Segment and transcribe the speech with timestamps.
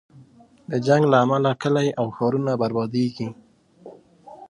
[0.69, 3.29] د جنګ له امله کلی او ښارونه بربادېږي.